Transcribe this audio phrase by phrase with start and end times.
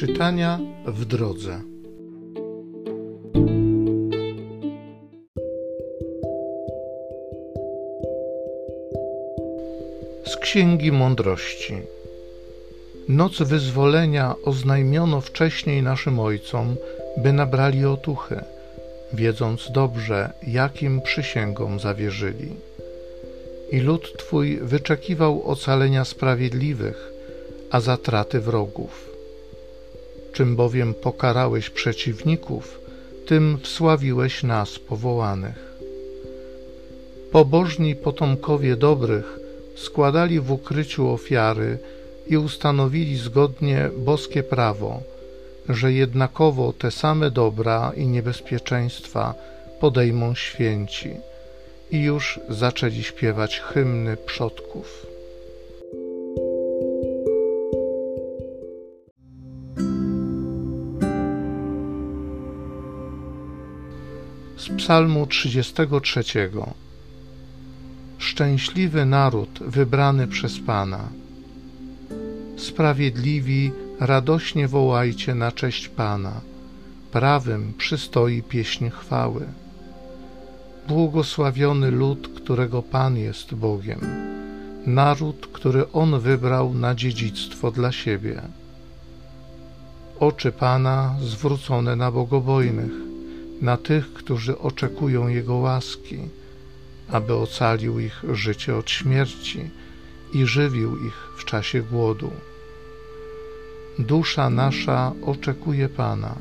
[0.00, 1.60] Czytania w drodze.
[10.26, 11.74] Z Księgi Mądrości.
[13.08, 16.76] Noc wyzwolenia oznajmiono wcześniej naszym ojcom,
[17.16, 18.40] by nabrali otuchy,
[19.12, 22.48] wiedząc dobrze, jakim przysięgom zawierzyli.
[23.72, 27.12] I lud Twój wyczekiwał ocalenia sprawiedliwych,
[27.70, 29.09] a zatraty wrogów.
[30.32, 32.80] Czym bowiem pokarałeś przeciwników,
[33.26, 35.70] tym wsławiłeś nas powołanych.
[37.32, 39.38] Pobożni potomkowie dobrych
[39.76, 41.78] składali w ukryciu ofiary
[42.26, 45.02] i ustanowili zgodnie boskie prawo,
[45.68, 49.34] że jednakowo te same dobra i niebezpieczeństwa
[49.80, 51.10] podejmą święci
[51.90, 55.09] i już zaczęli śpiewać hymny przodków.
[64.60, 66.22] Z Psalmu 33
[68.18, 71.08] Szczęśliwy naród wybrany przez Pana.
[72.56, 76.40] Sprawiedliwi radośnie wołajcie na cześć Pana.
[77.12, 79.46] Prawym przystoi pieśń chwały.
[80.88, 84.00] Błogosławiony lud, którego Pan jest Bogiem,
[84.86, 88.42] naród, który On wybrał na dziedzictwo dla siebie.
[90.18, 93.09] Oczy Pana zwrócone na bogobojnych,
[93.60, 96.18] na tych, którzy oczekują Jego łaski,
[97.08, 99.70] aby ocalił ich życie od śmierci
[100.32, 102.30] i żywił ich w czasie głodu.
[103.98, 106.34] Dusza nasza oczekuje Pana.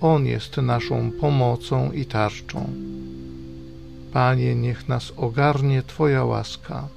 [0.00, 2.72] On jest naszą pomocą i tarczą.
[4.12, 6.88] Panie, niech nas ogarnie Twoja łaska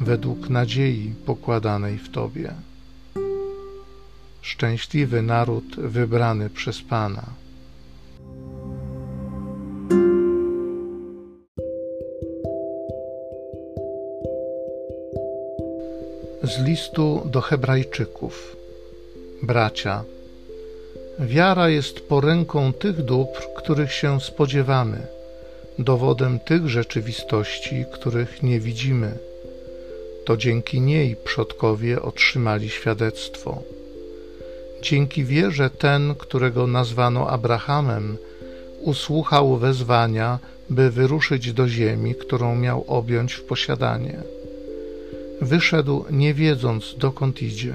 [0.00, 2.54] według nadziei pokładanej w Tobie.
[4.42, 7.41] Szczęśliwy naród wybrany przez Pana.
[16.42, 18.56] Z listu do Hebrajczyków.
[19.42, 20.04] Bracia,
[21.18, 25.06] wiara jest poręką tych dóbr, których się spodziewamy,
[25.78, 29.18] dowodem tych rzeczywistości, których nie widzimy.
[30.24, 33.62] To dzięki niej przodkowie otrzymali świadectwo.
[34.82, 38.16] Dzięki wierze ten, którego nazwano Abrahamem,
[38.80, 40.38] usłuchał wezwania,
[40.70, 44.41] by wyruszyć do ziemi, którą miał objąć w posiadanie.
[45.42, 47.74] Wyszedł nie wiedząc, dokąd idzie.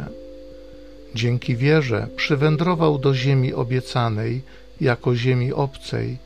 [1.15, 4.41] Dzięki wierze przywędrował do ziemi obiecanej,
[4.81, 6.17] jako ziemi obcej,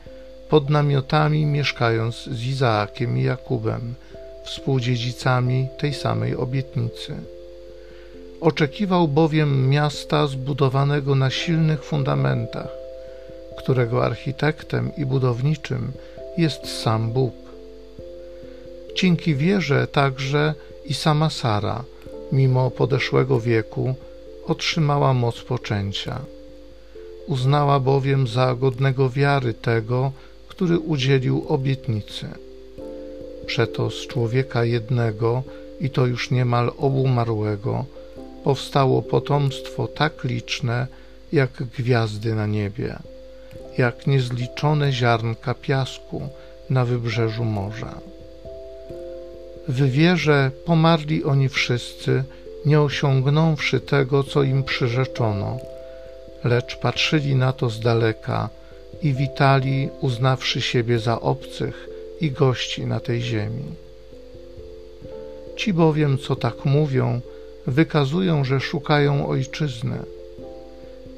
[0.48, 3.94] pod namiotami mieszkając z Izaakiem i Jakubem,
[4.44, 7.14] współdziedzicami tej samej obietnicy.
[8.40, 12.70] Oczekiwał bowiem miasta zbudowanego na silnych fundamentach,
[13.58, 15.92] którego architektem i budowniczym
[16.38, 17.34] jest sam Bóg.
[18.96, 20.54] Dzięki wierze także
[20.84, 21.84] i sama Sara,
[22.32, 23.94] mimo podeszłego wieku,
[24.46, 26.20] otrzymała moc poczęcia.
[27.26, 30.12] Uznała bowiem za godnego wiary tego,
[30.48, 32.26] który udzielił obietnicy.
[33.46, 35.42] Przeto z człowieka jednego,
[35.80, 37.84] i to już niemal obumarłego,
[38.44, 40.86] powstało potomstwo tak liczne,
[41.32, 42.98] jak gwiazdy na niebie,
[43.78, 46.28] jak niezliczone ziarnka piasku
[46.70, 48.11] na wybrzeżu morza.
[49.68, 52.24] W wierze pomarli oni wszyscy,
[52.66, 55.58] nie osiągnąwszy tego, co im przyrzeczono,
[56.44, 58.48] lecz patrzyli na to z daleka
[59.02, 61.88] i witali, uznawszy siebie za obcych
[62.20, 63.64] i gości na tej ziemi.
[65.56, 67.20] Ci bowiem, co tak mówią,
[67.66, 69.98] wykazują, że szukają ojczyzny.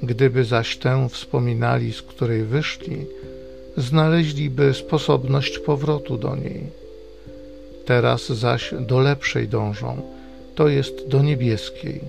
[0.03, 3.07] Gdyby zaś tę wspominali, z której wyszli,
[3.77, 6.84] znaleźliby sposobność powrotu do niej
[7.85, 10.03] teraz zaś do lepszej dążą,
[10.55, 12.01] to jest do niebieskiej.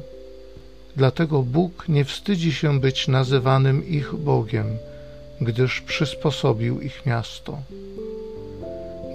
[0.95, 4.77] Dlatego Bóg nie wstydzi się być nazywanym ich Bogiem,
[5.41, 7.57] gdyż przysposobił ich miasto.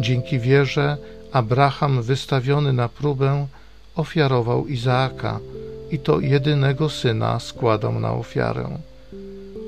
[0.01, 0.97] Dzięki wierze
[1.33, 3.47] Abraham, wystawiony na próbę,
[3.97, 5.41] ofiarował Izaaka
[5.91, 8.69] i to jedynego syna składał na ofiarę.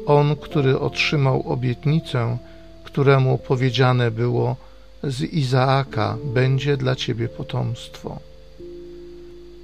[0.07, 2.39] On, który otrzymał obietnicę,
[2.85, 4.57] któremu powiedziane było,
[5.05, 8.21] z Izaaka będzie dla ciebie potomstwo.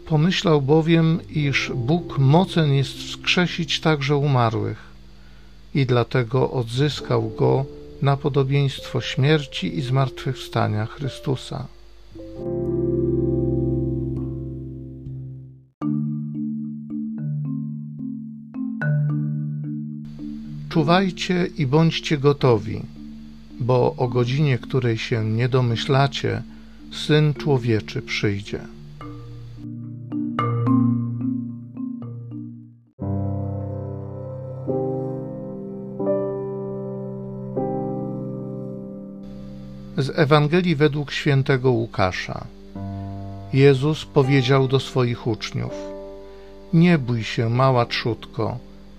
[0.06, 4.88] Pomyślał bowiem, iż Bóg mocen jest wskrzesić także umarłych
[5.74, 7.64] i dlatego odzyskał go
[8.02, 11.66] na podobieństwo śmierci i zmartwychwstania Chrystusa.
[20.68, 22.82] Czuwajcie i bądźcie gotowi,
[23.68, 26.42] bo o godzinie, której się nie domyślacie,
[26.92, 28.60] Syn Człowieczy przyjdzie.
[39.96, 42.46] Z Ewangelii według świętego Łukasza.
[43.52, 45.72] Jezus powiedział do swoich uczniów:
[46.72, 48.58] Nie bój się, mała trzutko,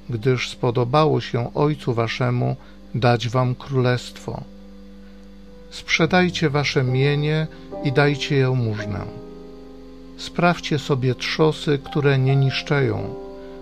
[0.09, 2.55] gdyż spodobało się Ojcu Waszemu
[2.95, 4.58] dać Wam królestwo.
[5.69, 7.47] Sprzedajcie Wasze mienie
[7.83, 9.05] i dajcie jałmużnę.
[10.17, 13.15] Sprawdźcie sobie trzosy, które nie niszczeją,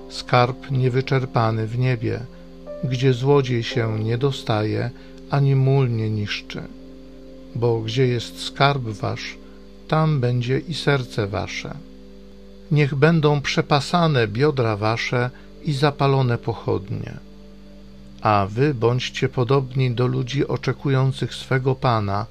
[0.10, 2.20] skarb niewyczerpany w niebie,
[2.84, 4.90] gdzie złodziej się nie dostaje,
[5.30, 6.62] ani mól nie niszczy.
[7.56, 9.38] Bo gdzie jest skarb Wasz,
[9.88, 11.76] tam będzie i serce Wasze.
[12.72, 15.30] Niech będą przepasane biodra Wasze,
[15.68, 17.18] i zapalone pochodnie.
[18.28, 22.26] A wy bądźcie podobni do ludzi oczekujących swego Pana,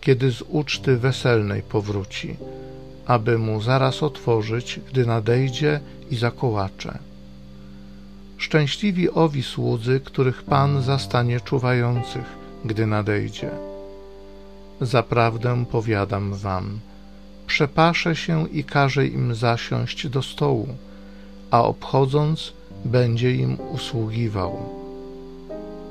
[0.00, 2.36] kiedy z uczty weselnej powróci,
[3.06, 6.98] aby mu zaraz otworzyć, gdy nadejdzie i zakołacze.
[8.38, 12.28] Szczęśliwi owi słudzy, których Pan zastanie czuwających,
[12.64, 13.50] gdy nadejdzie.
[14.80, 16.80] Zaprawdę powiadam wam,
[17.46, 20.68] przepaszę się i każę im zasiąść do stołu,
[21.50, 22.52] a obchodząc,
[22.84, 24.81] będzie im usługiwał.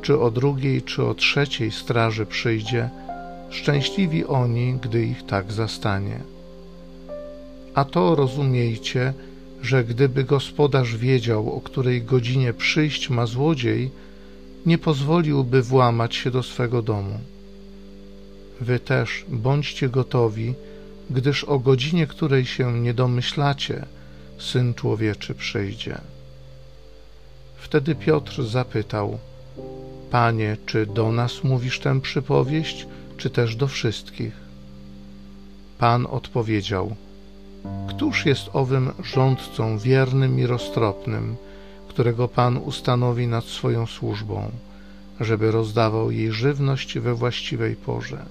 [0.02, 2.90] Czy o drugiej, czy o trzeciej straży przyjdzie,
[3.50, 6.20] szczęśliwi oni, gdy ich tak zastanie.
[7.74, 9.14] A to rozumiejcie,
[9.62, 13.92] że gdyby gospodarz wiedział, o której godzinie przyjść ma złodziej,
[14.66, 17.20] nie pozwoliłby włamać się do swego domu.
[18.62, 20.54] Wy też bądźcie gotowi,
[21.10, 23.86] gdyż o godzinie, której się nie domyślacie,
[24.40, 25.98] Syn Człowieczy przyjdzie.
[27.58, 29.20] Wtedy Piotr zapytał:
[30.12, 32.88] Panie, czy do nas mówisz tę przypowieść,
[33.18, 34.34] czy też do wszystkich?
[35.78, 36.96] Pan odpowiedział:
[37.90, 41.36] Któż jest owym rządcą wiernym i roztropnym,
[41.88, 44.52] którego Pan ustanowi nad swoją służbą,
[45.20, 48.26] żeby rozdawał jej żywność we właściwej porze?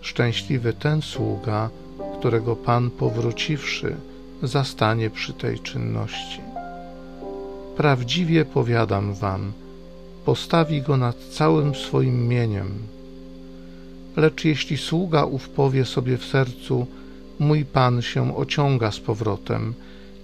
[0.00, 1.70] Szczęśliwy ten sługa,
[2.18, 3.96] którego Pan powróciwszy,
[4.42, 6.40] zastanie przy tej czynności.
[7.76, 9.52] Prawdziwie powiadam wam,
[10.24, 12.68] postawi go nad całym swoim mieniem.
[14.16, 16.86] Lecz jeśli sługa ów powie sobie w sercu,
[17.38, 19.74] mój pan się ociąga z powrotem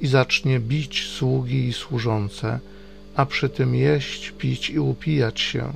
[0.00, 2.58] i zacznie bić sługi i służące,
[3.16, 5.72] a przy tym jeść, pić i upijać się,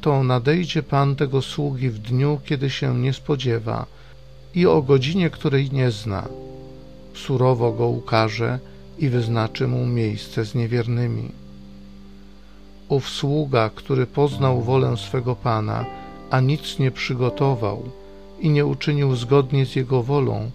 [0.00, 3.86] to nadejdzie pan tego sługi w dniu, kiedy się nie spodziewa
[4.54, 6.28] i o godzinie, której nie zna.
[7.14, 8.58] Surowo go ukaże
[8.98, 11.28] i wyznaczy mu miejsce z niewiernymi.
[12.90, 15.84] Ów sługa, który poznał wolę swego Pana,
[16.30, 17.82] a nic nie przygotował
[18.40, 20.50] i nie uczynił zgodnie z jego wolą,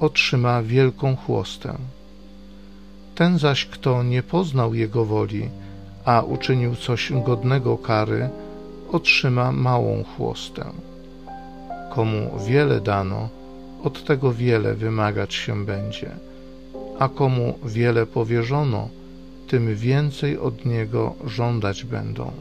[0.00, 1.78] otrzyma wielką chłostę.
[3.14, 5.48] Ten zaś, kto nie poznał jego woli,
[6.04, 8.28] a uczynił coś godnego kary,
[8.92, 10.64] otrzyma małą chłostę.
[11.90, 13.28] Komu wiele dano,
[13.84, 16.10] od tego wiele wymagać się będzie
[16.98, 18.88] a komu wiele powierzono,
[19.46, 22.32] tym więcej od niego żądać będą.